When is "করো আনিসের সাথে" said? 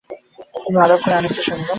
1.03-1.51